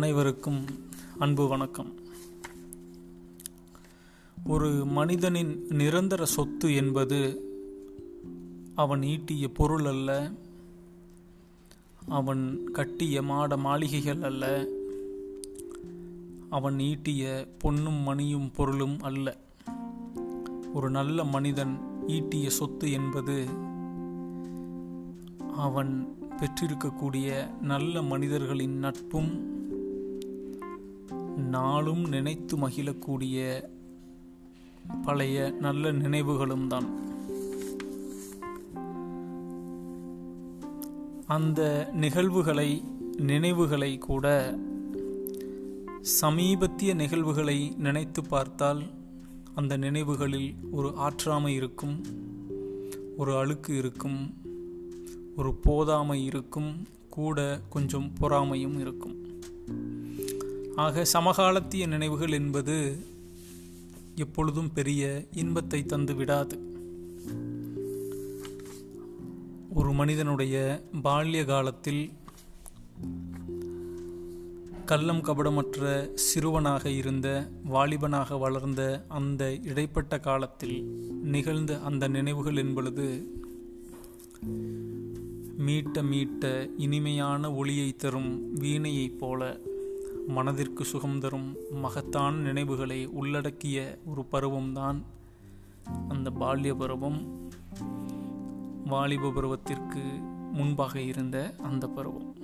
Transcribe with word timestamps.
அனைவருக்கும் 0.00 0.64
அன்பு 1.18 1.48
வணக்கம். 1.48 1.94
ஒரு 4.44 4.86
மனிதனின் 4.86 5.66
நிரந்தர 5.68 6.24
சொத்து 6.24 6.74
என்பது 6.74 7.44
அவன் 8.74 9.00
ஈட்டிய 9.00 9.48
பொருள் 9.54 9.84
அல்ல 9.84 10.30
அவன் 12.08 12.70
கட்டிய 12.72 13.22
மாட 13.22 13.56
மாளிகைகள் 13.56 14.22
அல்ல 14.22 14.66
அவன் 16.50 16.76
ஈட்டிய 16.76 17.48
பொன்னும் 17.58 18.02
மணியும் 18.02 18.50
பொருளும் 18.50 19.00
அல்ல. 19.00 19.36
ஒரு 20.74 20.90
நல்ல 20.90 21.24
மனிதன் 21.24 21.80
ஈட்டிய 22.06 22.46
சொத்து 22.46 22.90
என்பது 22.90 23.48
அவன் 25.56 26.16
பெற்றிருக்கக்கூடிய 26.36 27.60
நல்ல 27.60 28.02
மனிதர்களின் 28.02 28.78
நட்பும் 28.78 29.58
நாளும் 31.40 32.08
நினைத்து 32.08 32.68
மகிழக்கூடிய 32.68 33.64
பழைய 35.04 35.50
நல்ல 35.50 35.92
நினைவுகளும் 35.92 36.66
தான் 36.66 37.08
அந்த 41.26 41.90
நிகழ்வுகளை 41.92 42.84
நினைவுகளை 43.16 43.98
கூட 43.98 44.58
சமீபத்திய 46.20 46.94
நிகழ்வுகளை 46.94 47.74
நினைத்து 47.78 48.24
பார்த்தால் 48.24 48.82
அந்த 49.54 49.76
நினைவுகளில் 49.76 50.54
ஒரு 50.70 50.88
ஆற்றாமை 50.88 51.48
இருக்கும் 51.48 52.04
ஒரு 53.16 53.36
அழுக்கு 53.36 53.76
இருக்கும் 53.76 54.34
ஒரு 55.36 55.60
போதாமை 55.66 56.24
இருக்கும் 56.24 56.86
கூட 57.10 57.60
கொஞ்சம் 57.68 58.12
பொறாமையும் 58.20 58.80
இருக்கும். 58.80 59.28
ஆக 60.82 61.04
சமகாலத்திய 61.12 61.86
நினைவுகள் 61.86 62.32
என்பது 62.32 62.76
எப்பொழுதும் 64.14 64.72
பெரிய 64.72 65.02
இன்பத்தை 65.34 65.80
தந்து 65.84 66.14
விடாது. 66.14 66.56
ஒரு 69.74 69.92
மனிதனுடைய 69.92 70.56
பால்ய 71.02 71.44
காலத்தில் 71.44 72.02
கள்ளம் 74.84 75.22
கபடமற்ற 75.22 75.82
சிறுவனாக 76.14 76.90
இருந்த 76.90 77.28
வாலிபனாக 77.64 78.38
வளர்ந்த 78.38 78.82
அந்த 79.08 79.42
இடைப்பட்ட 79.62 80.20
காலத்தில் 80.20 80.78
நிகழ்ந்த 81.34 81.78
அந்த 81.80 82.08
நினைவுகள் 82.08 82.56
என்பது 82.56 83.06
மீட்ட 85.66 86.02
மீட்ட 86.12 86.44
இனிமையான 86.76 87.52
ஒளியை 87.54 87.88
தரும் 87.96 88.32
வீணையைப் 88.54 89.18
போல 89.18 89.42
மனதிற்கு 90.30 90.84
சுகம் 90.84 91.20
தரும் 91.20 91.56
மகத்தான 91.70 92.36
நினைவுகளை 92.36 93.06
உள்ளடக்கிய 93.06 93.98
ஒரு 94.04 94.26
பருவம்தான் 94.32 95.02
அந்த 96.08 96.30
பால்ய 96.30 96.74
பருவம். 96.74 97.48
வாலிப 98.84 99.28
பருவத்திற்கு 99.28 100.02
முன்பாக 100.52 101.00
இருந்த 101.00 101.54
அந்த 101.58 101.88
பருவம். 101.88 102.34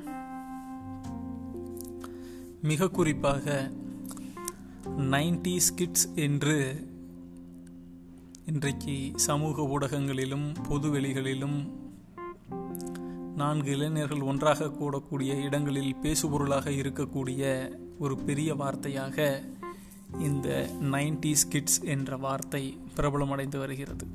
மிக 2.62 2.88
குறிப்பாக 2.88 3.70
நைன்டி 4.98 5.56
ஸ்கிட்ஸ் 5.68 6.06
என்று 6.14 6.56
இன்றைக்கு 8.46 9.12
சமூக 9.14 9.62
ஊடகங்களிலும் 9.62 10.54
பொதுவெளிகளிலும் 10.68 11.58
நான்கு 13.36 13.70
இளைஞர்கள் 13.70 14.20
ஒன்றாக 14.20 14.64
கூடக்கூடிய 14.64 15.42
இடங்களில் 15.42 15.97
பேசுபொருளாக 16.02 16.70
இருக்கக்கூடிய 16.70 17.72
ஒரு 17.98 18.19
பெரிய 18.19 18.54
வார்த்தையாக 18.54 19.42
இந்த 20.19 20.70
நைன்டிஸ் 20.82 21.48
கிட்ஸ் 21.48 21.82
என்ற 21.82 22.16
வார்த்தை 22.16 22.78
பிரபலமடைந்து 22.96 23.58
வருகிறது. 23.58 24.06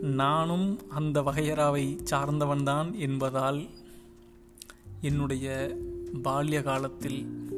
நானும் 0.00 0.78
அந்த 0.88 1.22
வகையராவை 1.22 1.98
சார்ந்தவன்தான் 2.10 2.98
என்பதால் 2.98 3.68
என்னுடைய 5.00 5.76
பால்ய 6.24 6.62
காலத்தில் 6.62 7.50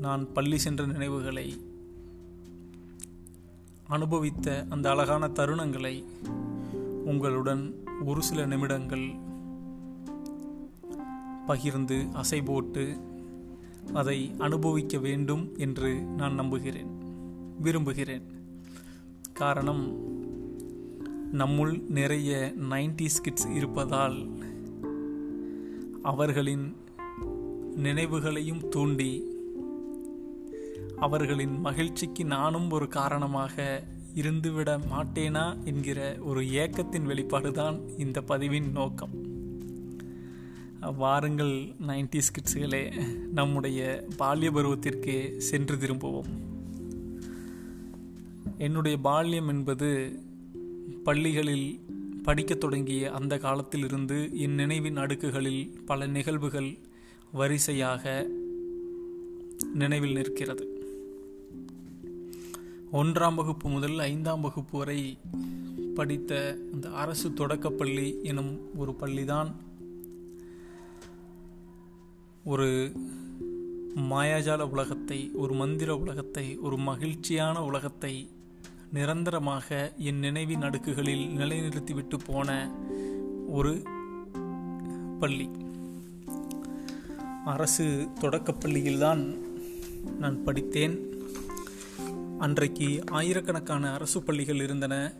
நான் 0.00 0.32
பள்ளி 0.32 0.58
சென்ற 0.58 0.86
நினைவுகளை 0.86 1.60
அனுபவித்த 3.88 4.66
அந்த 4.68 4.90
அழகான 4.90 5.28
தருணங்களை 5.28 6.04
உங்களுடன் 7.08 7.84
ஒரு 8.04 8.22
சில 8.22 8.46
நிமிடங்கள் 8.46 9.14
பகிர்ந்து 11.46 12.06
அசை 12.12 12.44
போட்டு 12.44 12.96
அதை 13.92 14.34
அனுபவிக்க 14.38 14.98
வேண்டும் 14.98 15.54
என்று 15.56 16.00
நான் 16.00 16.34
நம்புகிறேன் 16.34 16.88
விரும்புகிறேன். 17.60 18.26
காரணம் 19.32 19.96
நம்முள் 21.32 21.88
நிறைய 21.88 22.52
நைன்டி 22.70 23.06
ஸ்கிட்ஸ் 23.06 23.54
இருப்பதால் 23.54 24.28
அவர்களின் 26.02 26.76
நினைவுகளையும் 27.76 28.68
தூண்டி 28.68 29.36
அவர்களின் 30.96 31.60
மகிழ்ச்சிக்கு 31.60 32.24
நானும் 32.24 32.70
ஒரு 32.70 32.88
காரணமாக 32.88 33.84
இருந்துவிட 34.14 34.80
மாட்டேனா 34.92 35.64
என்கிற 35.64 36.16
ஒரு 36.20 36.40
ஏக்கத்தின் 36.40 37.06
வெளிப்பாடுதான் 37.06 38.00
இந்த 38.00 38.22
பதிவின் 38.28 38.70
நோக்கம். 38.70 39.26
வாருங்கள் 40.96 41.74
நைன்டி 41.86 42.20
ஸ்கிட்ஸுகளே 42.20 43.00
நம்முடைய 43.32 44.06
பால்ய 44.18 44.50
பருவத்திற்கே 44.52 45.36
சென்று 45.36 45.76
திரும்புவோம். 45.76 46.26
என்னுடைய 48.58 48.98
பால்யம் 48.98 49.48
என்பது 49.48 50.18
பள்ளிகளில் 51.04 51.80
படிக்கத் 52.22 52.60
தொடங்கிய 52.60 53.10
அந்த 53.10 53.38
காலத்திலிருந்து 53.38 54.30
என் 54.38 54.54
நினைவின் 54.54 54.98
அடுக்குகளில் 54.98 55.84
பல 55.86 56.06
நிகழ்வுகள் 56.06 56.78
வரிசையாக 57.32 58.28
நினைவில் 59.74 60.12
நிற்கிறது. 60.12 60.77
ஒன்றாம் 62.92 63.34
வகுப்பு 63.34 63.68
முதல் 63.68 63.98
ஐந்தாம் 63.98 64.40
வகுப்பு 64.40 64.78
வரை 64.78 65.18
படித்த 65.94 66.58
அந்த 66.72 66.90
அரசு 66.90 67.32
தொடக்கப்பள்ளி 67.32 68.18
எனும் 68.22 68.78
ஒரு 68.78 68.94
பள்ளிதான். 69.00 69.52
ஒரு 72.44 72.92
மாயாஜால 73.96 74.58
உலகத்தை 74.58 75.30
ஒரு 75.34 75.54
மந்திர 75.54 75.96
உலகத்தை 75.96 76.56
ஒரு 76.56 76.76
மகிழ்ச்சியான 76.76 77.64
உலகத்தை 77.64 78.28
நிரந்தரமாக 78.92 79.92
என் 79.98 80.18
நினைவின் 80.18 80.62
அடுக்குகளில் 80.62 81.36
நிலைநிறுத்திவிட்டு 81.36 82.18
போன 82.26 82.70
ஒரு 83.48 83.82
பள்ளி. 85.20 85.48
அரசு 87.44 88.08
தொடக்கப்பள்ளியில்தான் 88.20 89.38
நான் 90.18 90.44
படித்தேன். 90.44 91.07
அன்றைக்கு 92.38 93.04
ஆயிரக்கணக்கான 93.10 93.92
அரசு 93.92 94.22
பள்ளிகள் 94.22 94.60
இருந்தன. 94.60 95.12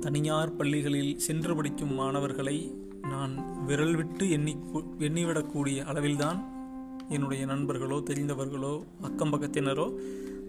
தனியார் 0.00 0.56
பள்ளிகளில் 0.56 1.18
சென்று 1.18 1.56
படிக்கும் 1.56 1.94
மாணவர்களை 1.94 2.74
நான் 3.02 3.64
விரல் 3.66 3.94
விட்டு 3.94 4.30
எண்ணி 4.30 4.56
எண்ணிவிடக்கூடிய 4.98 5.84
அளவில்தான் 5.84 6.44
என்னுடைய 7.08 7.46
நண்பர்களோ 7.46 7.96
தெரிந்தவர்களோ 7.96 8.82
அக்கம் 9.00 9.32
பக்கத்தினரோ 9.32 9.96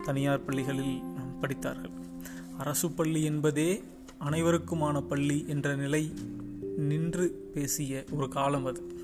தனியார் 0.04 0.46
பள்ளிகளில் 0.46 1.02
படித்தார்கள். 1.42 1.92
அரசு 2.58 2.92
பள்ளி 2.92 3.24
என்பதே 3.24 3.84
அனைவருக்குமான 4.22 5.02
பள்ளி 5.02 5.46
என்ற 5.48 5.76
நிலை 5.76 6.14
நின்று 6.78 7.52
பேசிய 7.54 8.04
ஒரு 8.12 8.30
காலம் 8.30 8.66
அது. 8.66 8.96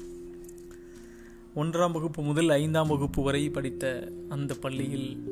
ஒன்றாம் 1.56 1.92
வகுப்பு 1.92 2.24
முதல் 2.24 2.50
ஐந்தாம் 2.50 2.88
வகுப்பு 2.88 3.24
வரை 3.24 3.50
படித்த 3.50 4.12
அந்த 4.30 4.54
பள்ளியில் 4.54 5.29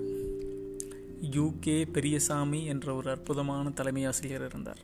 யூகே 1.22 1.92
பெரியசாமி 1.92 2.66
என்ற 2.66 2.96
ஒரு 2.96 3.10
அற்புதமான 3.10 3.70
தலைமை 3.70 4.06
ஆசிரியர் 4.06 4.46
இருந்தார் 4.46 4.78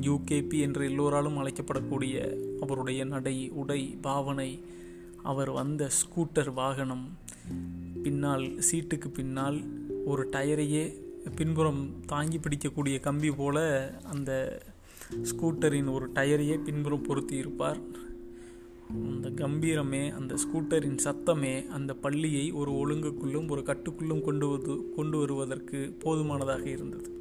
யூகேபி 0.00 0.60
என்று 0.60 0.84
எல்லோராலும் 0.84 1.38
அழைக்கப்படக்கூடிய 1.38 2.36
அவருடைய 2.60 3.04
நடை 3.04 3.48
உடை 3.48 3.98
பாவனை 4.00 4.64
அவர் 5.22 5.50
வந்த 5.50 5.88
ஸ்கூட்டர் 5.88 6.52
வாகனம் 6.52 7.18
பின்னால் 8.02 8.62
சீட்டுக்கு 8.70 9.08
பின்னால் 9.08 9.64
ஒரு 10.04 10.28
டயரையே 10.32 10.94
பின்புறம் 11.36 11.94
தாங்கி 12.06 12.38
பிடிக்கக்கூடிய 12.38 13.00
கம்பி 13.00 13.30
போல 13.30 13.58
அந்த 14.12 14.62
ஸ்கூட்டரின் 15.22 15.92
ஒரு 15.92 16.10
டயரையே 16.14 16.64
பின்புறம் 16.64 17.02
பொருத்தி 17.02 17.36
இருப்பார். 17.36 17.80
அந்த 18.88 19.28
கம்பீரமே 19.28 20.14
அந்த 20.14 20.34
ஸ்கூட்டரின் 20.34 20.98
சத்தமே 21.04 21.66
அந்த 21.66 21.94
பள்ளியை 21.94 22.50
ஒரு 22.50 22.72
ஒழுங்குக்குள்ளும் 22.72 23.50
ஒரு 23.50 23.60
கட்டுக்குள்ளும் 23.60 24.20
கொண்டு 24.20 24.48
வது 24.48 24.94
கொண்டு 24.96 25.18
வருவதற்கு 25.18 25.96
போதுமானதாக 25.98 26.68
இருந்தது. 26.68 27.20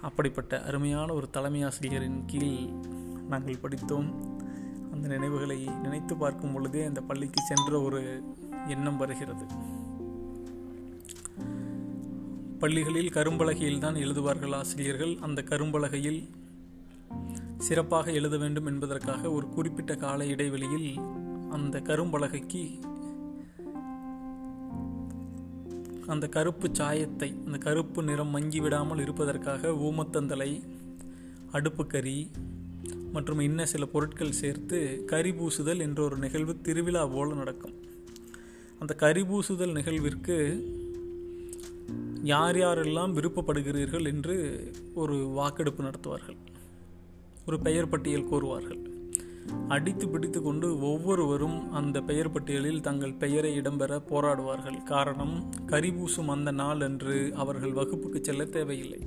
அப்படிப்பட்ட 0.00 0.62
அருமையான 0.62 1.14
ஒரு 1.14 1.30
தலைமை 1.30 1.62
ஆசிரியரின் 1.62 2.22
கீழ் 2.26 2.68
நாங்கள் 3.28 3.58
படித்தோம். 3.58 4.08
அந்த 4.92 5.08
நினைவுகளை 5.08 5.64
நினைத்து 5.64 6.16
பார்க்கும் 6.16 6.52
பொழுதே 6.52 6.84
அந்த 6.84 7.00
பள்ளிக்கு 7.00 7.42
சென்ற 7.42 7.80
ஒரு 7.80 8.22
எண்ணம் 8.68 8.96
வருகிறது. 8.96 9.44
பள்ளிகளில் 12.58 13.08
கரும்பலகையில் 13.08 13.78
தான் 13.78 13.94
எழுதுவார்கள் 13.94 14.54
ஆசிரியர்கள். 14.54 15.16
அந்த 15.20 15.42
கரும்பலகையில் 15.42 16.28
சிறப்பாக 17.66 18.12
எழுத 18.12 18.36
வேண்டும் 18.36 18.66
என்பதற்காக 18.66 19.30
ஒரு 19.32 19.46
குறிப்பிட்ட 19.48 19.94
கால 19.96 20.26
இடைவெளியில் 20.26 20.88
அந்த 21.50 21.80
கரும்பலகைக்கு 21.80 22.62
அந்த 26.06 26.28
கருப்பு 26.28 26.68
சாயத்தை 26.72 27.28
அந்த 27.46 27.58
கருப்பு 27.58 28.02
நிறம் 28.02 28.28
மங்கி 28.28 28.60
விடாமல் 28.60 28.98
இருப்பதற்காக 28.98 29.68
ஊமத்தந்தலை 29.68 30.50
அடுப்புக்கறி 31.52 32.16
மற்றும் 33.12 33.38
இன்ன 33.38 33.66
சில 33.66 33.86
பொருட்கள் 33.86 34.38
சேர்த்து 34.40 34.78
கறி 35.06 35.30
பூசுதல் 35.30 35.80
என்ற 35.80 36.02
ஒரு 36.02 36.16
நிகழ்வு 36.16 36.60
திருவிழா 36.60 37.06
போல 37.06 37.34
நடக்கும். 37.34 37.74
அந்த 38.78 38.94
கறி 38.94 39.22
பூசுதல் 39.22 39.76
நிகழ்விற்கு 39.78 40.36
யார் 42.22 42.56
யாரெல்லாம் 42.56 43.14
விருப்பப்படுகிறீர்கள் 43.18 44.06
என்று 44.06 44.36
ஒரு 44.94 45.16
வாக்கெடுப்பு 45.38 45.82
நடத்துவார்கள். 45.82 46.40
ஒரு 47.46 47.60
பெயர் 47.60 47.88
பட்டியல் 47.88 48.28
கோருவார்கள். 48.28 48.90
அடித்து 49.68 50.08
பிடித்து 50.08 50.42
கொண்டு 50.42 50.80
ஒவ்வொருவரும் 50.80 51.72
அந்த 51.72 52.00
பெயர் 52.00 52.30
பட்டியலில் 52.30 52.80
தங்கள் 52.80 53.12
பெயரை 53.12 53.58
இடம்பெற 53.58 54.02
போராடுவார்கள். 54.10 54.82
காரணம் 54.82 55.50
கரிபூசும் 55.66 56.26
அந்த 56.26 56.50
நாள் 56.50 56.80
அன்று 56.80 57.32
அவர்கள் 57.34 57.72
வகுப்புக்கு 57.72 58.24
செல்ல 58.24 58.44
தேவையில்லை. 58.44 58.98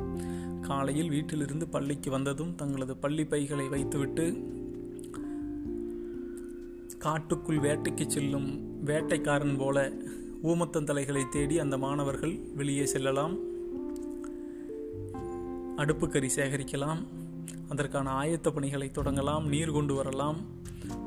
காலையில் 0.61 1.09
வீட்டிலிருந்து 1.09 1.67
பள்ளிக்கு 1.67 2.11
வந்ததும் 2.11 2.55
தங்களது 2.55 2.97
பள்ளி 2.97 3.25
பைகளை 3.25 3.67
வைத்துவிட்டு 3.67 4.53
காட்டுக்குள் 6.97 7.59
வேட்டைக்கு 7.59 8.07
செல்லும் 8.07 8.79
வேட்டைக்காரன் 8.85 9.57
போல 9.57 9.93
ஊமத்தந்தலைகளை 10.43 11.29
தேடி 11.29 11.59
அந்த 11.59 11.77
மாணவர்கள் 11.77 12.39
வெளியே 12.55 12.85
செல்லலாம். 12.85 13.37
அடுப்புக்கறி 15.77 16.29
சேகரிக்கலாம். 16.35 16.99
அதற்கான 17.69 18.07
ஆயத்த 18.21 18.49
பணிகளை 18.53 18.87
தொடங்கலாம் 18.93 19.45
நீர் 19.53 19.71
கொண்டு 19.71 19.93
வரலாம் 19.93 20.39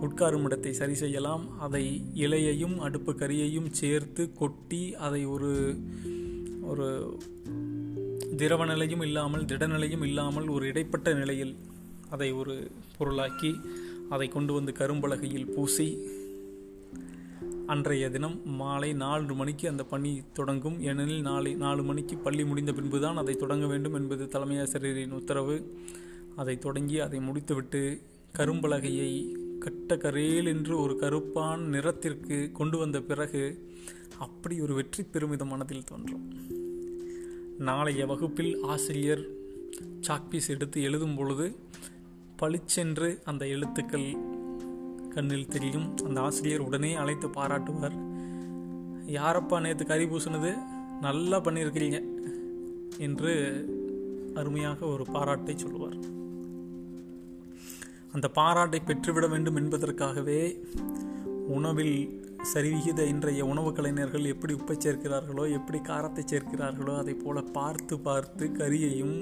உட்காரும் 0.05 0.45
இடத்தை 0.45 0.73
சரி 0.73 0.95
செய்யலாம். 0.95 1.45
அதை 1.61 1.85
இலையையும் 2.15 2.77
அடுப்பு 2.79 3.13
கரியையும் 3.13 3.71
சேர்த்து 3.81 4.25
கொட்டி 4.33 4.83
அதை 5.07 5.25
ஒரு 5.35 5.53
ஒரு 6.63 6.87
திரவ 8.37 8.65
நிலையும் 8.67 9.01
இல்லாமல் 9.01 9.45
திடநிலையும் 9.45 10.05
இல்லாமல் 10.05 10.49
ஒரு 10.49 10.67
இடைப்பட்ட 10.67 11.15
நிலையில் 11.15 11.55
அதை 12.11 12.29
ஒரு 12.33 12.55
பொருளாக்கி 12.99 13.53
அதை 14.09 14.29
கொண்டு 14.29 14.53
வந்து 14.53 14.73
கரும்பலகையில் 14.73 15.53
பூசி 15.55 15.89
அன்றைய 17.67 18.05
தினம் 18.11 18.37
மாலை 18.61 18.91
நாலு 18.93 19.35
மணிக்கு 19.35 19.65
அந்த 19.69 19.85
பணி 19.85 20.13
தொடங்கும். 20.33 20.77
ஏனெனில் 20.81 21.21
நாளை 21.21 21.55
நாலு 21.55 21.83
மணிக்கு 21.83 22.17
பள்ளி 22.17 22.45
முடிந்த 22.45 22.73
பின்புதான் 22.73 23.17
அதை 23.17 23.35
தொடங்க 23.37 23.67
வேண்டும் 23.67 23.95
என்பது 23.95 24.27
தலைமை 24.29 24.59
ஆசிரியரின் 24.61 25.17
உத்தரவு. 25.21 25.57
அதை 26.39 26.59
தொடங்கி 26.59 26.97
அதை 27.01 27.19
முடித்துவிட்டு 27.21 27.83
கரும்பலகையை 28.39 29.13
கட்ட 29.59 29.97
கரேல் 29.97 30.49
என்று 30.55 30.75
ஒரு 30.81 30.95
கருப்பான் 31.01 31.63
நிறத்திற்கு 31.75 32.37
கொண்டு 32.53 32.79
வந்த 32.79 33.01
பிறகு 33.01 33.43
அப்படி 34.19 34.61
ஒரு 34.61 34.75
வெற்றி 34.75 35.03
பெருமிதம் 35.03 35.49
மனதில் 35.49 35.85
தோன்றும். 35.85 36.25
நாளைய 37.59 38.07
வகுப்பில் 38.07 38.53
ஆசிரியர் 38.63 39.25
சாக்பீஸ் 40.01 40.49
எடுத்து 40.49 40.83
எழுதும் 40.83 41.17
பொழுது 41.17 41.47
பளிச்சென்று 42.37 43.09
அந்த 43.25 43.47
எழுத்துக்கள் 43.47 44.09
கண்ணில் 45.15 45.49
தெரியும். 45.49 45.89
அந்த 46.05 46.21
ஆசிரியர் 46.21 46.61
உடனே 46.61 46.95
அழைத்து 46.95 47.29
பாராட்டுவார். 47.29 47.97
யாரப்பா 49.19 49.59
நேற்று 49.61 49.87
கறி 49.87 50.05
பூசினது? 50.05 50.53
நல்லா 51.01 51.41
பண்ணியிருக்கிறீங்க 51.41 52.01
என்று 52.99 53.35
அருமையாக 54.35 54.87
ஒரு 54.87 55.05
பாராட்டை 55.13 55.57
சொல்லுவார். 55.57 55.99
அந்த 58.19 58.29
பாராட்டை 58.29 58.79
பெற்றுவிட 58.81 59.27
வேண்டும் 59.29 59.57
என்பதற்காகவே 59.57 60.39
உணவில் 61.49 61.97
சரிவிகித 62.53 63.01
இன்றைய 63.07 63.43
உணவு 63.47 63.71
கலைஞர்கள் 63.73 64.25
எப்படி 64.25 64.53
உப்பை 64.55 64.77
சேர்க்கிறார்களோ 64.79 65.45
எப்படி 65.51 65.79
காரத்தை 65.81 66.25
சேர்க்கிறார்களோ 66.25 66.95
அதை 66.97 67.15
போல 67.15 67.43
பார்த்து 67.53 67.97
பார்த்து 67.99 68.47
கறியையும் 68.59 69.15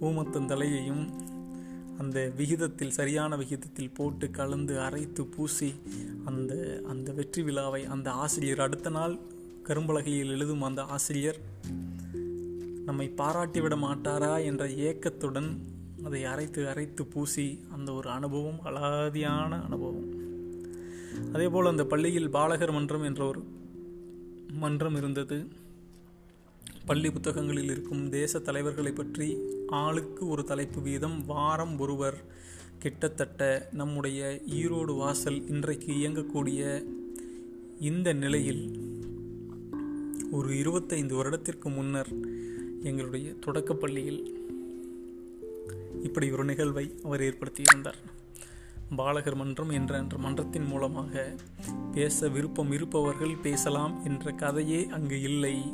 ஊமத்தந்தலையையும் 0.00 1.04
அந்த 1.98 2.18
விகிதத்தில் 2.36 2.90
சரியான 2.90 3.36
விகிதத்தில் 3.36 3.94
போட்டு 3.94 4.28
கலந்து 4.30 4.76
அரைத்து 4.80 5.24
பூசி 5.36 5.70
அந்த 6.24 6.82
அந்த 6.88 7.12
வெற்றி 7.12 7.42
விழாவை 7.42 7.84
அந்த 7.86 8.10
ஆசிரியர் 8.10 8.60
அடுத்த 8.60 8.90
நாள் 8.90 9.16
கரும்பலகையில் 9.66 10.34
எழுதும் 10.34 10.62
அந்த 10.62 10.82
ஆசிரியர் 10.82 11.40
நம்மை 12.84 13.08
பாராட்டிவிட 13.16 13.76
மாட்டாரா 13.80 14.34
என்ற 14.44 14.66
ஏக்கத்துடன் 14.82 15.50
அதை 16.08 16.24
அரைத்து 16.24 16.68
அரைத்து 16.68 17.06
பூசி 17.06 17.58
அந்த 17.72 17.92
ஒரு 17.92 18.08
அனுபவம் 18.08 18.60
அலாதியான 18.64 19.62
அனுபவம். 19.64 20.08
அதே 21.32 21.48
போல் 21.48 21.66
அந்த 21.66 21.84
பள்ளியில் 21.84 22.30
பாலகர் 22.30 22.72
மன்றம் 22.72 23.02
என்ற 23.02 23.26
ஒரு 23.26 23.40
மன்றம் 24.52 24.96
இருந்தது. 24.96 25.46
பள்ளி 26.86 27.10
புத்தகங்களில் 27.10 27.70
இருக்கும் 27.70 28.10
தேச 28.10 28.38
தலைவர்களை 28.38 28.92
பற்றி 28.92 29.36
ஆளுக்கு 29.66 30.28
ஒரு 30.28 30.44
தலைப்பு 30.44 30.80
வீதம் 30.80 31.26
வாரம் 31.26 31.78
ஒருவர் 31.78 32.18
கிட்டத்தட்ட 32.78 33.68
நம்முடைய 33.72 34.40
ஈரோடு 34.46 34.96
வாசல் 34.96 35.48
இன்றைக்கு 35.48 35.92
இயங்கக்கூடிய 35.92 36.62
இந்த 37.80 38.12
நிலையில் 38.12 38.64
ஒரு 40.30 40.58
இருபத்தைந்து 40.58 41.16
வருடத்திற்கு 41.16 41.68
முன்னர் 41.68 42.12
எங்களுடைய 42.82 43.28
தொடக்கப்பள்ளியில் 43.46 44.37
இப்படி 46.02 46.30
ஒரு 46.30 46.44
நிகழ்வை 46.44 46.94
அவர் 47.04 47.20
ஏற்படுத்தியிருந்தார். 47.20 47.98
பாலகர் 48.96 49.34
மன்றம் 49.34 49.70
என்ற 49.70 49.98
என்ற 49.98 50.18
மன்றத்தின் 50.18 50.66
மூலமாக 50.66 51.34
பேச 51.92 52.28
விருப்பம் 52.28 52.72
இருப்பவர்கள் 52.72 53.36
பேசலாம் 53.36 54.04
என்ற 54.04 54.32
கதையே 54.32 54.86
அங்கு 54.86 55.20
இல்லை. 55.20 55.72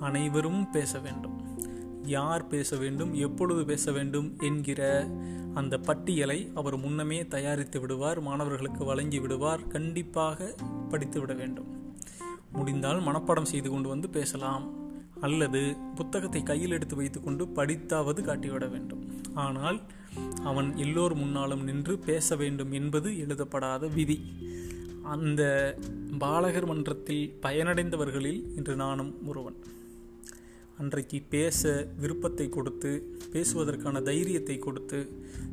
அனைவரும் 0.00 0.70
பேச 0.70 0.98
வேண்டும். 0.98 1.58
யார் 2.04 2.46
பேச 2.46 2.76
வேண்டும் 2.76 3.14
எப்பொழுது 3.14 3.64
பேச 3.64 3.92
வேண்டும் 3.92 4.36
என்கிற 4.38 5.08
அந்த 5.54 5.78
பட்டியலை 5.78 6.50
அவர் 6.54 6.76
முன்னமே 6.76 7.26
தயாரித்து 7.26 7.80
விடுவார் 7.80 8.20
மாணவர்களுக்கு 8.20 8.84
வழங்கி 8.84 9.18
விடுவார் 9.18 9.66
கண்டிப்பாக 9.66 10.54
படித்து 10.88 11.20
விட 11.20 11.32
வேண்டும். 11.32 11.94
முடிந்தால் 12.52 13.00
மனப்பாடம் 13.00 13.42
செய்து 13.42 13.70
கொண்டு 13.70 13.88
வந்து 13.88 14.08
பேசலாம். 14.08 14.78
அல்லது 15.20 15.76
புத்தகத்தை 15.94 16.42
கையில் 16.42 16.70
எடுத்து 16.70 16.96
வைத்துக்கொண்டு 16.96 17.44
படித்தாவது 17.44 18.22
காட்டிவிட 18.22 18.70
வேண்டும். 18.70 19.09
ஆனால் 19.34 19.80
அவன் 20.42 20.76
எல்லோர் 20.76 21.14
முன்னாலும் 21.14 21.64
நின்று 21.64 21.98
பேச 21.98 22.36
வேண்டும் 22.36 22.72
என்பது 22.72 23.18
எழுதப்படாத 23.18 23.86
விதி. 23.86 24.20
அந்த 25.02 25.76
பாலகர் 26.18 26.66
மன்றத்தில் 26.66 27.38
பயனடைந்தவர்களில் 27.42 28.56
இன்று 28.56 28.76
நானும் 28.76 29.26
ஒருவன். 29.26 29.54
அன்றைக்கு 30.78 31.22
பேச 31.28 31.86
விருப்பத்தை 32.00 32.48
கொடுத்து 32.48 33.18
பேசுவதற்கான 33.32 34.02
தைரியத்தை 34.02 34.58
கொடுத்து 34.58 35.08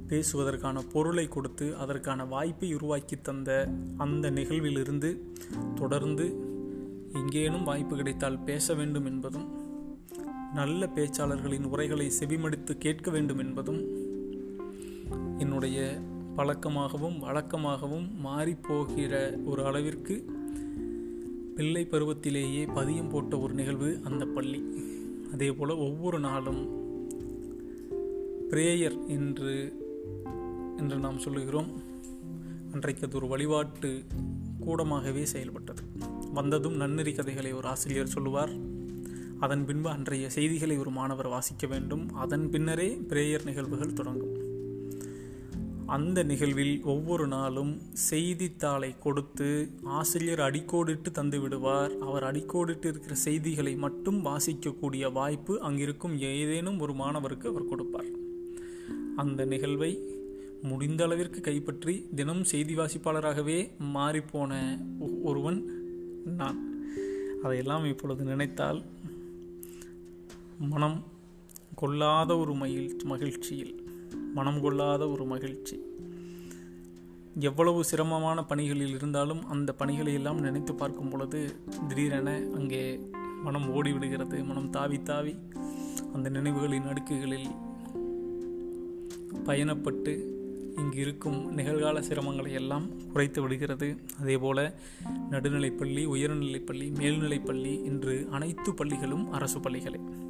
பேசுவதற்கான 0.08 0.80
பொருளை 0.94 1.28
கொடுத்து 1.28 1.76
அதற்கான 1.76 2.26
வாய்ப்பை 2.26 2.74
உருவாக்கி 2.74 3.22
தந்த 3.22 3.70
அந்த 3.98 4.32
நிகழ்விலிருந்து 4.32 5.18
தொடர்ந்து 5.76 6.46
எங்கேனும் 7.14 7.64
வாய்ப்பு 7.64 7.96
கிடைத்தால் 7.96 8.40
பேச 8.40 8.74
வேண்டும் 8.74 9.06
என்பதும் 9.06 9.67
நல்ல 10.54 10.89
பேச்சாளர்களின் 10.96 11.63
உரைகளை 11.63 12.12
செவிமடித்து 12.20 12.77
கேட்க 12.77 13.12
வேண்டும் 13.12 13.38
என்பதும் 13.38 13.86
என்னுடைய 15.38 16.01
பழக்கமாகவும் 16.36 17.24
வழக்கமாகவும் 17.24 18.10
மாறிப்போகிற 18.25 19.44
ஒரு 19.44 19.66
அளவிற்கு 19.66 20.25
பிள்ளை 21.56 21.88
பருவத்திலேயே 21.92 22.66
பதியம் 22.66 23.10
போட்ட 23.10 23.39
ஒரு 23.39 23.54
நிகழ்வு 23.54 24.00
அந்த 24.04 24.25
பள்ளி. 24.25 24.63
அதே 25.34 25.51
போல் 25.51 25.70
ஒவ்வொரு 25.70 26.20
நாளும் 26.20 26.92
பிரேயர் 28.50 29.08
என்று 29.08 29.86
என்று 30.77 30.98
நாம் 30.98 31.20
சொல்லுகிறோம். 31.20 31.82
அன்றைக்கு 32.72 33.08
அது 33.08 33.16
ஒரு 33.16 33.27
வழிபாட்டு 33.27 34.04
கூடமாகவே 34.60 35.25
செயல்பட்டது. 35.25 35.82
வந்ததும் 36.34 36.75
நன்னெறி 36.75 37.13
கதைகளை 37.13 37.54
ஒரு 37.54 37.68
ஆசிரியர் 37.68 38.08
சொல்லுவார். 38.08 38.67
அதன் 39.39 39.65
பின்பு 39.65 39.89
அன்றைய 39.89 40.29
செய்திகளை 40.29 40.77
ஒரு 40.77 40.89
மாணவர் 40.89 41.27
வாசிக்க 41.27 41.67
வேண்டும். 41.67 42.13
அதன் 42.13 42.50
பின்னரே 42.50 43.01
பிரேயர் 43.10 43.46
நிகழ்வுகள் 43.46 43.94
தொடங்கும். 43.94 44.36
அந்த 45.86 46.24
நிகழ்வில் 46.24 46.84
ஒவ்வொரு 46.84 47.27
நாளும் 47.27 47.82
செய்தித்தாளை 47.94 48.96
கொடுத்து 49.00 49.70
ஆசிரியர் 49.84 50.39
அடிக்கோடிட்டு 50.39 51.12
தந்து 51.12 51.39
விடுவார். 51.39 51.98
அவர் 51.98 52.24
அடிக்கோடிட்டு 52.24 52.86
இருக்கிற 52.86 53.15
செய்திகளை 53.15 53.75
மட்டும் 53.75 54.25
வாசிக்கக்கூடிய 54.25 55.12
வாய்ப்பு 55.12 55.62
அங்கிருக்கும். 55.62 56.20
ஏதேனும் 56.20 56.79
ஒரு 56.79 56.94
மாணவருக்கு 56.94 57.50
அவர் 57.50 57.65
கொடுப்பார். 57.65 58.12
அந்த 59.15 59.46
நிகழ்வை 59.46 59.91
முடிந்த 60.62 61.03
அளவிற்கு 61.03 61.41
கைப்பற்றி 61.41 62.08
தினம் 62.15 62.44
செய்தி 62.44 62.75
வாசிப்பாளராகவே 62.75 63.70
மாறிப்போன 63.94 64.79
ஒருவன் 65.24 65.60
நான். 66.25 66.65
அதையெல்லாம் 67.44 67.86
இப்பொழுது 67.86 68.24
நினைத்தால் 68.24 68.84
மனம் 70.60 71.04
கொள்ளாத 71.76 72.38
ஒரு 72.38 72.54
மகிழ் 72.54 72.96
மகிழ்ச்சியில். 73.04 73.90
மனம் 74.34 74.62
கொள்ளாத 74.62 75.10
ஒரு 75.10 75.26
மகிழ்ச்சி. 75.26 75.82
எவ்வளவு 77.40 77.84
சிரமமான 77.84 78.46
பணிகளில் 78.46 78.96
இருந்தாலும் 78.96 79.48
அந்த 79.48 79.74
பணிகளை 79.74 80.14
எல்லாம் 80.14 80.40
நினைத்து 80.40 80.76
பார்க்கும் 80.76 81.10
பொழுது 81.10 81.56
திடீரென 81.88 82.32
அங்கே 82.32 83.00
மனம் 83.44 83.74
ஓடிவிடுகிறது 83.74 84.46
மனம் 84.46 84.70
தாவி 84.70 85.02
தாவி 85.02 85.36
அந்த 86.14 86.30
நினைவுகளின் 86.30 86.88
அடுக்குகளில் 86.88 87.48
பயணப்பட்டு 89.46 90.36
இங்கு 90.78 90.98
இருக்கும் 90.98 91.58
நிகழ்கால 91.58 92.00
சிரமங்களை 92.00 92.52
எல்லாம் 92.52 93.08
குறைத்து 93.12 93.42
விடுகிறது. 93.42 93.98
அதேபோல 94.20 94.80
நடுநிலைப்பள்ளி 95.32 96.06
உயர்நிலைப்பள்ளி 96.06 96.92
மேல்நிலைப்பள்ளி 96.94 97.84
என்று 97.84 98.28
அனைத்து 98.32 98.74
பள்ளிகளும் 98.74 99.32
அரசு 99.32 99.60
பள்ளிகளே. 99.60 100.26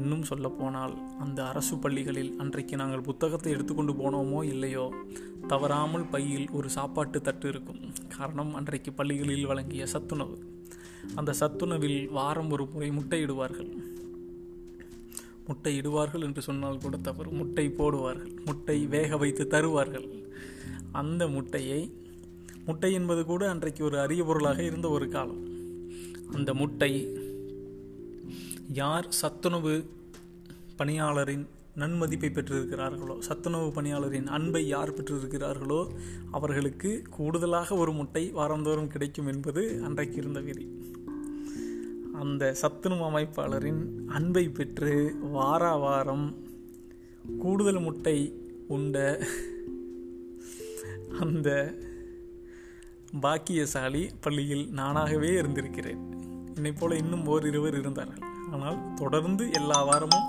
இன்னும் 0.00 0.22
சொல்லப்போனால் 0.22 0.94
அந்த 1.18 1.40
அரசு 1.50 1.74
பள்ளிகளில் 1.76 2.32
அன்றைக்கு 2.38 2.76
நாங்கள் 2.76 3.06
புத்தகத்தை 3.08 3.50
எடுத்துக்கொண்டு 3.52 3.92
போனோமோ 3.92 4.40
இல்லையோ 4.44 4.86
தவறாமல் 5.48 6.06
பையில் 6.10 6.46
ஒரு 6.50 6.68
சாப்பாட்டு 6.68 7.20
தட்டு 7.20 7.48
இருக்கும். 7.48 7.80
காரணம் 8.16 8.52
அன்றைக்கு 8.54 8.92
பள்ளிகளில் 8.92 9.46
வழங்கிய 9.46 9.86
சத்துணவு. 9.86 10.36
அந்த 11.14 11.34
சத்துணவில் 11.40 12.00
வாரம் 12.10 12.50
ஒரு 12.50 12.66
முறை 12.72 12.90
முட்டையிடுவார்கள் 12.90 13.70
முட்டை 15.48 15.72
இடுவார்கள் 15.80 16.24
என்று 16.26 16.42
சொன்னால் 16.42 16.80
கூட 16.84 16.96
தவறு. 16.96 17.30
முட்டை 17.30 17.66
போடுவார்கள். 17.68 18.32
முட்டை 18.44 18.78
வேக 18.86 19.16
வைத்து 19.16 19.44
தருவார்கள். 19.46 20.08
அந்த 20.92 21.22
முட்டையை 21.28 21.80
முட்டை 22.64 22.90
என்பது 22.92 23.22
கூட 23.24 23.42
அன்றைக்கு 23.50 23.82
ஒரு 23.84 23.96
அரிய 24.00 24.22
பொருளாக 24.24 24.60
இருந்த 24.62 24.88
ஒரு 24.88 25.06
காலம். 25.08 25.42
அந்த 26.34 26.50
முட்டை 26.54 26.90
யார் 28.68 29.10
சத்துணவு 29.10 29.90
பணியாளரின் 30.76 31.46
நன்மதிப்பை 31.76 32.30
பெற்றிருக்கிறார்களோ 32.30 33.18
சத்துணவு 33.18 33.70
பணியாளரின் 33.70 34.26
அன்பை 34.26 34.66
யார் 34.66 34.94
பெற்றிருக்கிறார்களோ 34.94 35.94
அவர்களுக்கு 36.30 37.02
கூடுதலாக 37.10 37.74
ஒரு 37.74 37.92
முட்டை 37.92 38.30
வாரந்தோறும் 38.30 38.86
கிடைக்கும் 38.86 39.26
என்பது 39.26 39.80
அன்றைக்கு 39.82 40.16
இருந்த 40.16 40.40
விதி. 40.40 40.92
அந்த 42.12 42.54
சத்துணவு 42.54 43.04
அமைப்பாளரின் 43.10 44.04
அன்பை 44.06 44.48
பெற்று 44.48 45.16
வார 45.20 45.74
வாரம் 45.74 46.36
கூடுதல் 47.38 47.80
முட்டை 47.80 48.40
உண்ட 48.68 49.26
அந்த 51.20 51.74
பாக்கியசாலி 53.20 54.10
பள்ளியில் 54.20 54.68
நானாகவே 54.68 55.30
இருந்திருக்கிறேன். 55.42 56.02
என்னை 56.54 56.72
போல 56.72 56.96
இன்னும் 56.96 57.26
ஓரிருவர் 57.26 57.78
இருந்தார்கள். 57.78 58.34
ஆனால் 58.52 58.94
தொடர்ந்து 58.94 59.52
எல்லா 59.52 59.84
வாரமும் 59.84 60.26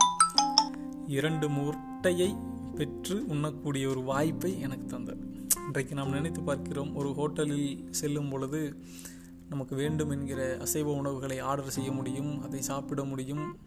இரண்டு 1.08 1.50
முட்டையை 1.50 2.36
பெற்று 2.76 3.26
உண்ணக்கூடிய 3.28 3.88
ஒரு 3.88 4.02
வாய்ப்பை 4.02 4.60
எனக்கு 4.60 4.86
தந்தது. 4.86 5.26
இன்றைக்கு 5.66 5.96
நாம் 5.96 6.10
நினைத்து 6.10 6.42
பார்க்கிறோம் 6.42 6.96
ஒரு 6.96 7.10
ஹோட்டலில் 7.10 7.88
செல்லும் 7.90 8.30
பொழுது 8.30 8.82
நமக்கு 9.50 9.76
வேண்டும் 9.76 10.10
என்கிற 10.10 10.58
அசைவ 10.60 10.94
உணவுகளை 10.94 11.40
ஆர்டர் 11.40 11.70
செய்ய 11.70 11.92
முடியும் 11.92 12.42
அதை 12.42 12.62
சாப்பிட 12.62 13.04
முடியும். 13.04 13.58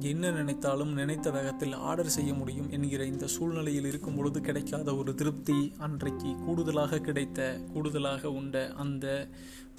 என்ன 0.00 0.30
நினைத்தாலும் 0.30 0.92
நினைத்த 0.92 1.30
வேகத்தில் 1.30 1.72
ஆர்டர் 1.72 2.08
செய்ய 2.08 2.34
முடியும் 2.34 2.70
என்கிற 2.70 3.04
இந்த 3.04 3.26
சூழ்நிலையில் 3.26 3.84
இருக்கும் 3.84 4.16
பொழுது 4.16 4.40
கிடைக்காத 4.40 4.96
ஒரு 4.96 5.14
திருப்தி 5.14 5.72
அன்றைக்கு 5.78 6.34
கூடுதலாக 6.46 6.98
கிடைத்த 6.98 7.60
கூடுதலாக 7.72 8.32
உண்ட 8.32 8.72
அந்த 8.72 9.28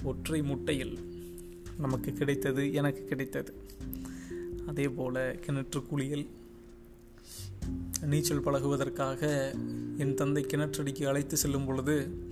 ஒற்றை 0.02 0.42
முட்டையில் 0.42 1.17
நமக்கு 1.78 2.12
கிடைத்தது 2.12 2.72
எனக்கு 2.72 3.04
கிடைத்தது. 3.04 3.54
அதே 4.66 4.88
போல் 4.88 5.40
கிணற்று 5.46 5.86
குளியல். 5.86 6.26
நீச்சல் 8.00 8.42
பழகுவதற்காக 8.42 9.50
என் 9.98 10.14
தந்தை 10.14 10.46
கிணற்றடிக்கு 10.48 11.06
அழைத்து 11.06 11.36
செல்லும் 11.36 11.66
பொழுது 11.66 12.24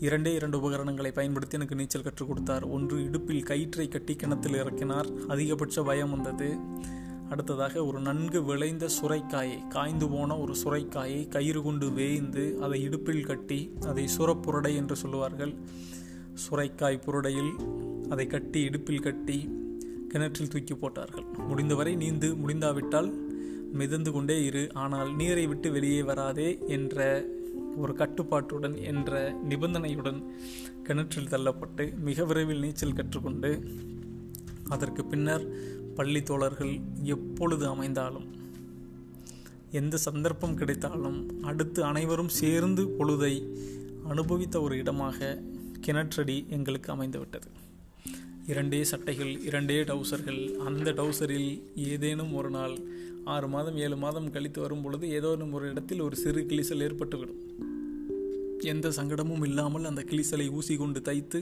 இரண்டே 0.00 0.34
இரண்டு 0.34 0.58
உபகரணங்களை 0.58 1.12
பயன்படுத்தி 1.12 1.56
எனக்கு 1.56 1.74
நீச்சல் 1.74 2.02
கற்றுக் 2.02 2.28
கொடுத்தார். 2.28 2.64
ஒன்று 2.64 3.04
இடுப்பில் 3.04 3.42
கயிற்றை 3.42 3.88
கட்டி 3.88 4.14
கிணத்தில் 4.14 4.56
இறக்கினார். 4.56 5.26
அதிகபட்ச 5.26 5.82
பயம் 5.82 6.10
வந்தது. 6.10 6.56
அடுத்ததாக 7.30 7.84
ஒரு 7.84 8.00
நன்கு 8.00 8.44
விளைந்த 8.44 8.88
சுரைக்காயை 8.88 9.68
காய்ந்து 9.68 10.08
போன 10.08 10.38
ஒரு 10.38 10.54
சுரைக்காயை 10.54 11.28
கயிறு 11.28 11.62
கொண்டு 11.62 11.90
வேய்ந்து 11.90 12.58
அதை 12.62 12.82
இடுப்பில் 12.82 13.26
கட்டி 13.26 13.72
அதை 13.86 14.08
சுரப்புரடை 14.18 14.76
என்று 14.76 14.96
சொல்லுவார்கள். 14.96 15.54
சுரைக்காய் 16.50 17.02
புரடையில் 17.06 17.52
அதை 18.12 18.26
கட்டி 18.26 18.60
இடுப்பில் 18.68 19.06
கட்டி 19.06 19.38
கிணற்றில் 20.12 20.52
தூக்கி 20.52 20.74
போட்டார்கள். 20.74 21.26
முடிந்தவரை 21.48 21.92
நீந்து 21.96 22.28
முடிந்தாவிட்டால் 22.42 23.10
மிதந்து 23.80 24.12
கொண்டே 24.12 24.36
இரு. 24.44 24.62
ஆனால் 24.74 25.10
நீரை 25.16 25.46
விட்டு 25.46 25.70
வெளியே 25.72 26.02
வராதே 26.02 26.48
என்ற 26.76 27.24
ஒரு 27.76 27.92
கட்டுப்பாட்டுடன் 27.94 28.76
என்ற 28.92 29.12
நிபந்தனையுடன் 29.50 30.20
கிணற்றில் 30.86 31.30
தள்ளப்பட்டு 31.32 31.84
மிக 31.98 32.24
விரைவில் 32.24 32.64
நீச்சல் 32.64 32.96
கற்றுக்கொண்டு 32.98 33.50
அதற்கு 34.68 35.04
பின்னர் 35.04 35.44
பள்ளி 35.94 36.22
தோழர்கள் 36.22 36.74
எப்பொழுது 37.14 37.66
அமைந்தாலும் 37.66 38.26
எந்த 39.70 39.96
சந்தர்ப்பம் 39.96 40.54
கிடைத்தாலும் 40.54 41.20
அடுத்து 41.42 41.84
அனைவரும் 41.84 42.32
சேர்ந்து 42.40 42.82
பொழுதை 42.98 43.34
அனுபவித்த 44.08 44.60
ஒரு 44.60 44.76
இடமாக 44.76 45.38
கிணற்றடி 45.86 46.36
எங்களுக்கு 46.48 46.88
அமைந்துவிட்டது. 46.94 47.48
இரண்டே 48.50 48.78
சட்டைகள் 48.90 49.32
இரண்டே 49.48 49.76
டவுசர்கள். 49.88 50.38
அந்த 50.66 50.92
டவுசரில் 50.98 51.48
ஏதேனும் 51.92 52.30
ஒரு 52.38 52.50
நாள் 52.54 52.74
ஆறு 53.32 53.48
மாதம் 53.54 53.76
ஏழு 53.76 53.96
மாதம் 54.04 54.30
கழித்து 54.34 54.60
வரும் 54.60 54.84
பொழுது 54.84 55.06
ஏதோ 55.18 55.30
ஒரு 55.56 55.64
இடத்தில் 55.72 56.00
ஒரு 56.00 56.16
சிறு 56.22 56.42
கிளிசல் 56.50 56.84
ஏற்பட்டுவிடும். 56.86 57.40
எந்த 58.72 58.92
சங்கடமும் 58.98 59.44
இல்லாமல் 59.48 59.88
அந்த 59.90 60.04
கிளிசலை 60.10 60.46
ஊசி 60.58 60.76
கொண்டு 60.76 61.02
தைத்து 61.08 61.40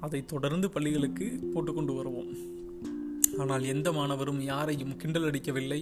அதை 0.00 0.20
தொடர்ந்து 0.34 0.70
பள்ளிகளுக்கு 0.76 1.26
போட்டுக்கொண்டு 1.54 1.94
வருவோம். 1.98 2.30
ஆனால் 3.42 3.66
எந்த 3.74 3.90
மாணவரும் 3.98 4.40
யாரையும் 4.52 4.94
கிண்டல் 5.02 5.28
அடிக்கவில்லை 5.30 5.80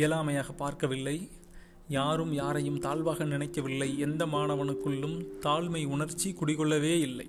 இயலாமையாக 0.00 0.56
பார்க்கவில்லை 0.62 1.16
யாரும் 1.98 2.32
யாரையும் 2.32 2.80
தாழ்வாக 2.86 3.24
நினைக்கவில்லை. 3.34 3.90
எந்த 3.98 4.22
மாணவனுக்குள்ளும் 4.36 5.18
தாழ்மை 5.46 5.84
உணர்ச்சி 5.96 6.28
குடிகொள்ளவே 6.40 6.94
இல்லை. 7.08 7.28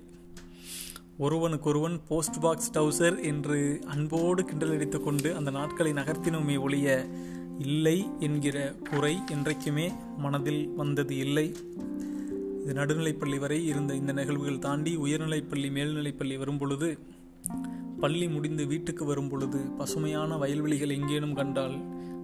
ஒருவனுக்கொருவன் 1.18 2.00
போஸ்ட் 2.08 2.40
பாக்ஸ் 2.40 2.72
டவுசர் 2.72 3.22
என்று 3.22 3.80
அன்போடு 3.84 4.42
கிண்டலடித்து 4.42 5.00
கொண்டு 5.00 5.36
அந்த 5.36 5.50
நாட்களை 5.50 5.92
நகர்த்தினோமே 5.92 6.60
ஒழிய 6.60 7.06
இல்லை 7.58 8.06
என்கிற 8.18 8.74
குறை 8.90 9.18
என்றைக்குமே 9.30 9.92
மனதில் 10.16 10.68
வந்தது 10.68 11.16
இல்லை. 11.16 11.54
இது 12.64 12.74
நடுநிலைப்பள்ளி 12.74 13.38
வரை 13.38 13.66
இருந்த 13.66 13.94
இந்த 13.94 14.12
நிகழ்வுகள் 14.12 14.58
தாண்டி 14.58 14.96
உயர்நிலைப்பள்ளி 14.96 15.70
மேல்நிலைப்பள்ளி 15.70 16.38
வரும் 16.38 16.58
பொழுது 16.58 16.98
பள்ளி 18.00 18.28
முடிந்து 18.28 18.66
வீட்டுக்கு 18.66 19.04
வரும் 19.04 19.28
பொழுது 19.28 19.58
பசுமையான 19.58 20.36
வயல்வெளிகள் 20.36 20.90
எங்கேனும் 20.90 21.34
கண்டால் 21.34 21.76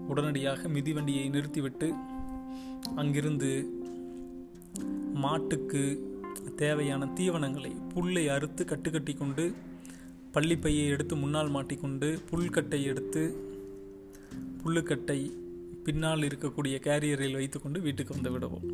உடனடியாக 0.08 0.68
மிதிவண்டியை 0.68 1.30
நிறுத்திவிட்டு 1.30 1.92
அங்கிருந்து 2.96 3.78
மாட்டுக்கு 5.14 6.02
தேவையான 6.56 7.06
தீவனங்களை 7.14 7.72
புல்லை 7.94 8.28
அறுத்து 8.28 8.64
கட்டுக்கட்டி 8.64 9.16
கொண்டு 9.16 9.52
பள்ளிப்பையை 10.32 10.86
எடுத்து 10.86 11.16
முன்னால் 11.16 11.48
மாட்டிக்கொண்டு 11.48 12.18
புல்கட்டை 12.30 12.82
எடுத்து 12.82 13.46
புல்லுக்கட்டை 14.64 15.32
பின்னால் 15.84 16.20
இருக்கக்கூடிய 16.20 16.76
கேரியரில் 16.78 17.32
வைத்துக்கொண்டு 17.32 17.80
வீட்டுக்கு 17.80 18.14
வந்து 18.14 18.30
விடுவோம். 18.30 18.66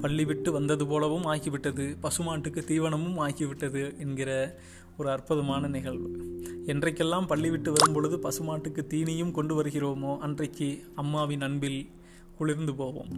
பள்ளி 0.00 0.24
விட்டு 0.24 0.52
வந்தது 0.52 0.86
போலவும் 0.86 1.22
ஆகிவிட்டது. 1.22 1.96
பசுமாட்டுக்கு 2.02 2.60
தீவனமும் 2.64 3.18
ஆகிவிட்டது 3.18 3.98
என்கிற 3.98 4.60
ஒரு 4.98 5.10
அற்புதமான 5.10 5.68
நிகழ்வு. 5.68 6.38
என்றைக்கெல்லாம் 6.66 7.26
பள்ளி 7.26 7.50
விட்டு 7.50 7.72
வரும்பொழுது 7.72 8.16
பசுமாட்டுக்கு 8.18 8.84
தீனியும் 8.88 9.30
கொண்டு 9.30 9.62
வருகிறோமோ 9.62 10.18
அன்றைக்கு 10.18 10.84
அம்மாவின் 10.94 11.40
அன்பில் 11.40 11.90
குளிர்ந்து 12.36 12.74
போவோம். 12.74 13.08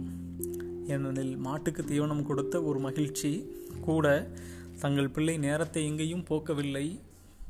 ஏனெனில் 0.87 1.37
மாட்டுக்கு 1.37 1.83
தீவனம் 1.83 2.23
கொடுத்த 2.23 2.63
ஒரு 2.63 2.79
மகிழ்ச்சி 2.79 3.49
கூட 3.81 4.31
தங்கள் 4.79 5.09
பிள்ளை 5.09 5.37
நேரத்தை 5.37 5.85
எங்கேயும் 5.85 6.25
போக்கவில்லை. 6.29 6.99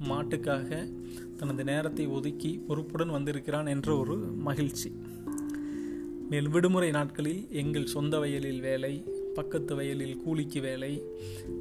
மாட்டுக்காக 0.10 0.94
தனது 1.38 1.63
நேரத்தை 1.63 2.08
ஒதுக்கி 2.08 2.63
பொறுப்புடன் 2.68 3.10
வந்திருக்கிறான் 3.10 3.66
என்ற 3.66 3.98
ஒரு 3.98 4.16
மகிழ்ச்சி. 4.18 4.92
மேல் 6.30 6.50
விடுமுறை 6.50 6.92
நாட்களில் 6.92 7.52
எங்கள் 7.52 7.86
சொந்த 7.86 8.20
வயலில் 8.20 8.62
வேலை 8.62 9.04
பக்கத்து 9.34 9.75
வயலில் 9.75 10.18
கூலிக்கு 10.18 10.62
வேலை 10.62 11.04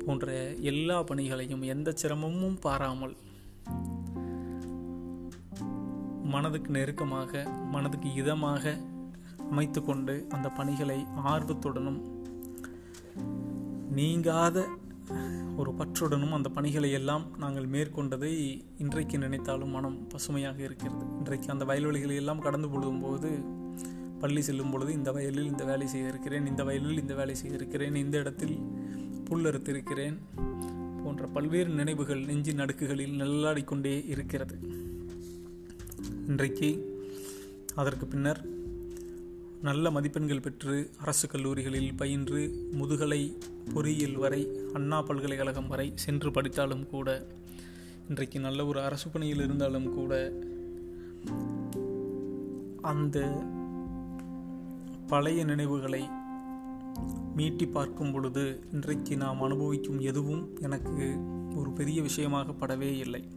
போன்ற 0.07 0.55
எல்லா 0.61 1.02
பணிகளையும் 1.02 1.62
எந்த 1.62 1.93
சிரமமும் 1.93 2.59
பாராமல் 2.61 3.17
மனதுக்கு 6.25 6.71
நெருக்கமாக 6.71 7.49
மனதுக்கு 7.73 8.09
இதமாக 8.09 8.76
அமைத்து 9.52 9.80
கொண்டு 9.82 10.14
அந்த 10.30 10.49
பணிகளை 10.59 10.99
ஆர்வத்துடனும் 11.32 12.00
நீங்காத 13.99 14.59
ஒரு 15.61 15.71
பற்றுடனும் 15.78 16.35
அந்த 16.37 16.49
பணிகளை 16.56 16.90
எல்லாம் 16.99 17.25
நாங்கள் 17.38 17.66
மேற்கொண்டதை 17.75 18.30
இன்றைக்கு 18.78 19.16
நினைத்தாலும் 19.18 19.75
மனம் 19.76 19.99
பசுமையாக 20.12 20.59
இருக்கிறது. 20.68 21.04
இன்றைக்கு 21.18 21.49
அந்த 21.54 21.64
வயல்வெளிகளை 21.71 22.14
எல்லாம் 22.23 22.44
கடந்து 22.47 22.68
கொள்ளும் 22.71 23.02
போது 23.02 23.30
பள்ளி 24.23 24.42
செல்லும் 24.47 24.71
பொழுது 24.71 24.90
இந்த 24.99 25.11
வயலில் 25.16 25.50
இந்த 25.50 25.64
வேலை 25.71 25.87
செய்ய 25.92 26.12
இருக்கிறேன் 26.12 26.49
இந்த 26.52 26.64
வயலில் 26.68 27.00
இந்த 27.02 27.14
வேலை 27.21 27.35
செய்ய 27.40 27.59
இருக்கிறேன் 27.61 27.99
இந்த 28.04 28.16
இடத்தில் 28.23 28.56
புல் 29.28 29.47
அறுத்திருக்கிறேன் 29.50 30.16
போன்ற 31.04 31.26
பல்வேறு 31.37 31.71
நினைவுகள் 31.80 32.25
நெஞ்சின் 32.30 32.61
நடுக்குகளில் 32.61 33.14
நல்லாடிக்கொண்டே 33.23 33.94
இருக்கிறது. 34.14 34.56
இன்றைக்கு 36.30 36.71
அதற்கு 37.80 38.06
பின்னர் 38.06 38.40
நல்ல 39.62 39.90
மதிப்பெண்கள் 39.90 40.40
பெற்று 40.40 40.90
அரசு 40.99 41.28
கல்லூரிகளில் 41.28 41.95
பயின்று 41.95 42.69
முதுகலை 42.73 43.37
பொறியியல் 43.75 44.16
வரை 44.16 44.49
அண்ணா 44.73 45.02
பல்கலைக்கழகம் 45.02 45.69
வரை 45.69 45.92
சென்று 45.95 46.31
படித்தாலும் 46.31 46.87
கூட 46.87 47.26
இன்றைக்கு 48.09 48.40
நல்ல 48.40 48.66
ஒரு 48.66 48.81
அரசு 48.81 49.11
பணியில் 49.11 49.37
இருந்தாலும் 49.37 49.95
கூட 49.95 50.33
அந்த 52.83 53.45
பழைய 55.07 55.45
நினைவுகளை 55.45 56.09
மீட்டி 57.37 57.71
பார்க்கும் 57.71 58.12
பொழுது 58.12 58.64
இன்றைக்கு 58.73 59.16
நாம் 59.16 59.42
அனுபவிக்கும் 59.42 60.00
எதுவும் 60.00 60.57
எனக்கு 60.61 61.16
ஒரு 61.54 61.73
பெரிய 61.73 62.02
விஷயமாக 62.02 62.52
படவே 62.52 62.97
இல்லை. 62.97 63.28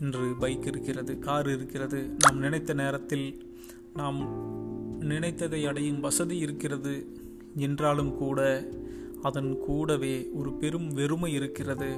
இன்று 0.00 0.34
பைக் 0.38 0.66
இருக்கிறது 0.66 1.18
கார் 1.18 1.48
இருக்கிறது. 1.48 2.16
நாம் 2.18 2.38
நினைத்த 2.38 2.74
நேரத்தில் 2.74 3.58
நாம் 3.94 4.68
நினைத்ததை 5.00 5.66
அடையும் 5.66 6.00
வசதி 6.00 6.38
இருக்கிறது. 6.38 6.94
என்றாலும் 7.56 8.16
கூட 8.16 8.68
அதன் 9.22 9.58
கூடவே 9.58 10.28
ஒரு 10.34 10.52
பெரும் 10.52 10.88
வெறுமை 10.88 11.32
இருக்கிறது. 11.32 11.96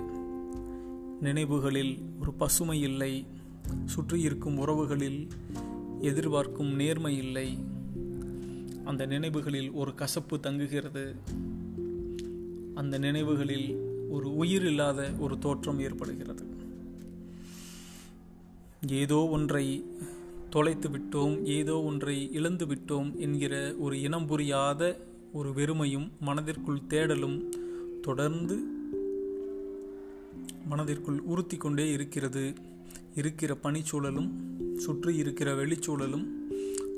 நினைவுகளில் 1.21 2.03
ஒரு 2.21 2.33
பசுமை 2.33 2.81
இல்லை. 2.81 3.27
சுற்றி 3.85 4.21
இருக்கும் 4.21 4.59
உறவுகளில் 4.59 5.29
எதிர்பார்க்கும் 6.01 6.75
நேர்மை 6.75 7.17
இல்லை. 7.17 7.59
அந்த 8.85 9.07
நினைவுகளில் 9.07 9.71
ஒரு 9.71 9.95
கசப்பு 9.95 10.41
தங்குகிறது. 10.41 11.15
அந்த 12.75 12.99
நினைவுகளில் 12.99 13.91
ஒரு 14.09 14.37
உயிர் 14.37 14.67
இல்லாத 14.67 15.11
ஒரு 15.19 15.39
தோற்றம் 15.39 15.81
ஏற்படுகிறது. 15.81 16.45
ஏதோ 18.89 19.29
ஒன்றை 19.29 19.85
தொலைத்து 20.53 20.89
விட்டோம் 20.89 21.45
ஏதோ 21.45 21.83
ஒன்றை 21.83 22.33
இழந்து 22.33 22.67
விட்டோம் 22.67 23.17
என்கிற 23.17 23.75
ஒரு 23.79 24.01
இனம் 24.01 24.27
புரியாத 24.27 25.07
ஒரு 25.33 25.51
வெறுமையும் 25.51 26.11
மனதிற்குள் 26.21 26.81
தேடலும் 26.89 27.39
தொடர்ந்து 28.01 28.57
மனதிற்குள் 30.69 31.21
உறுத்தி 31.21 31.57
கொண்டே 31.57 31.91
இருக்கிறது. 31.91 32.53
இருக்கிற 33.17 33.57
பனிச்சூழலும் 33.63 34.29
சுற்றி 34.77 35.17
இருக்கிற 35.17 35.55
வெளிச்சூழலும் 35.55 36.27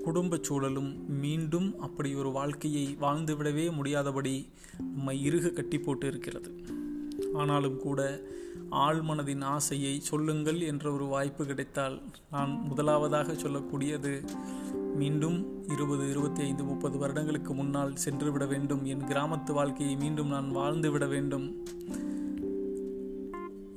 குடும்பச் 0.05 0.43
சூழலும் 0.43 1.19
மீண்டும் 1.21 1.79
அப்படி 1.79 2.15
ஒரு 2.15 2.31
வாழ்க்கையை 2.31 2.97
வாழ்ந்துவிடவே 3.01 3.73
முடியாதபடி 3.73 4.49
நம்மை 4.95 5.23
இறுக 5.23 5.49
கட்டி 5.49 5.79
போட்டு 5.79 6.07
இருக்கிறது. 6.07 6.51
ஆனாலும் 7.33 7.77
கூட 7.77 8.23
ஆழ்மனதின் 8.71 9.41
ஆசையை 9.41 10.01
சொல்லுங்கள் 10.01 10.61
என்ற 10.61 10.93
ஒரு 10.93 11.05
வாய்ப்பு 11.05 11.47
கிடைத்தால் 11.47 12.03
நான் 12.31 12.61
முதலாவதாக 12.65 13.33
சொல்லக்கூடியது 13.33 14.25
மீண்டும் 14.95 15.69
இருபது 15.69 16.11
இருபத்தி 16.11 16.43
ஐந்து 16.43 16.65
முப்பது 16.65 16.99
வருடங்களுக்கு 16.99 17.55
முன்னால் 17.55 17.97
சென்று 17.97 18.33
விட 18.33 18.47
வேண்டும். 18.47 18.85
என் 18.85 19.05
கிராமத்து 19.05 19.53
வாழ்க்கையை 19.53 19.97
மீண்டும் 19.97 20.29
நான் 20.29 20.51
வாழ்ந்து 20.51 20.91
விட 20.91 21.07
வேண்டும். 21.07 21.67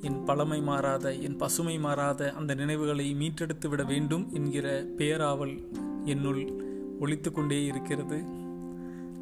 என் 0.02 0.24
பழமை 0.24 0.62
மாறாத 0.62 1.14
என் 1.14 1.38
பசுமை 1.38 1.80
மாறாத 1.80 2.34
அந்த 2.34 2.54
நினைவுகளை 2.54 3.14
மீட்டெடுத்து 3.14 3.70
விட 3.70 3.84
வேண்டும் 3.84 4.34
என்கிற 4.34 4.86
பேராவல் 4.98 5.68
என்னுள் 6.04 6.66
ஒழித்து 7.00 7.32
கொண்டே 7.32 7.64
இருக்கிறது. 7.64 8.46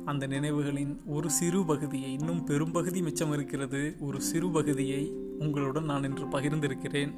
அந்த 0.06 0.28
நினைவுகளின் 0.28 0.98
ஒரு 1.06 1.30
சிறு 1.30 1.66
பகுதியை 1.66 2.14
இன்னும் 2.14 2.44
பெரும்பகுதி 2.44 3.02
மிச்சம் 3.02 3.34
இருக்கிறது. 3.34 3.96
ஒரு 4.00 4.22
சிறு 4.22 4.50
பகுதியை 4.50 5.14
உங்களுடன் 5.40 5.86
நான் 5.86 6.04
இன்று 6.04 6.26
பகிர்ந்திருக்கிறேன். 6.26 7.12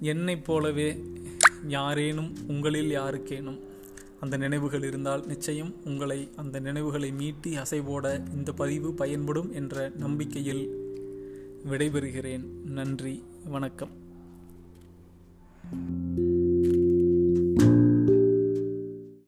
என்னைப் 0.00 0.44
போலவே 0.44 1.02
யாரேனும் 1.66 2.36
உங்களில் 2.46 2.98
யாருக்கேனும் 2.98 3.58
அந்த 4.20 4.36
நினைவுகள் 4.36 4.82
இருந்தால் 4.82 5.26
நிச்சயம் 5.26 5.74
உங்களை 5.84 6.30
அந்த 6.36 6.60
நினைவுகளை 6.60 7.12
மீட்டி 7.12 7.46
அசைவோட 7.46 8.34
இந்த 8.34 8.52
பதிவு 8.52 8.94
பயன்படும் 8.94 9.52
என்ற 9.52 9.92
நம்பிக்கையில் 9.96 10.68
விடைபெறுகிறேன். 11.70 12.44
நன்றி 12.64 13.24
வணக்கம். 13.44 14.02